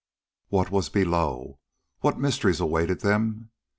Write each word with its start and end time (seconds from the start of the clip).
What 0.47 0.71
was 0.71 0.89
below? 0.89 1.59
What 1.99 2.17
mysteries 2.17 2.59
awaited 2.59 3.01
them? 3.01 3.51